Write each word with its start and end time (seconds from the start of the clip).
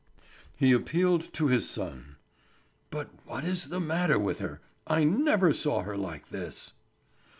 He 0.57 0.71
appealed 0.73 1.31
to 1.33 1.45
his 1.45 1.69
son. 1.69 2.15
"But 2.89 3.09
what 3.27 3.45
is 3.45 3.69
the 3.69 3.79
matter 3.79 4.17
with 4.17 4.39
her? 4.39 4.59
I 4.87 5.03
never 5.03 5.53
saw 5.53 5.83
her 5.83 5.95
like 5.95 6.29
this." 6.29 6.73